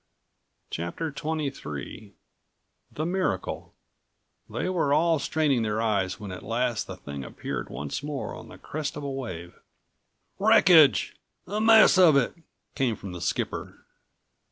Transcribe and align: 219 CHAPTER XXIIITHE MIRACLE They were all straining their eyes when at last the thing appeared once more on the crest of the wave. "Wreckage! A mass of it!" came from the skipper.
219 0.71 1.11
CHAPTER 1.11 1.11
XXIIITHE 1.51 2.13
MIRACLE 3.05 3.71
They 4.49 4.67
were 4.67 4.91
all 4.91 5.19
straining 5.19 5.61
their 5.61 5.79
eyes 5.79 6.19
when 6.19 6.31
at 6.31 6.41
last 6.41 6.87
the 6.87 6.95
thing 6.97 7.23
appeared 7.23 7.69
once 7.69 8.01
more 8.01 8.33
on 8.33 8.47
the 8.49 8.57
crest 8.57 8.95
of 8.95 9.03
the 9.03 9.09
wave. 9.09 9.59
"Wreckage! 10.39 11.15
A 11.45 11.61
mass 11.61 11.99
of 11.99 12.17
it!" 12.17 12.33
came 12.73 12.95
from 12.95 13.11
the 13.11 13.21
skipper. 13.21 13.83